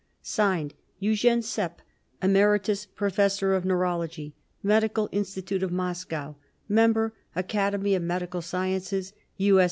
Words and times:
/s/ 0.23 0.71
EUGENE 0.99 1.43
SEPP 1.43 1.79
Emeritus 2.23 2.87
Professor 2.87 3.53
of 3.53 3.63
Neurology, 3.65 4.33
Medical 4.63 5.07
Institute 5.11 5.61
of 5.61 5.71
Moscow 5.71 6.33
Member, 6.67 7.13
Academy 7.35 7.93
of 7.93 8.01
Medical 8.01 8.41
Sciences, 8.41 9.13
U. 9.37 9.59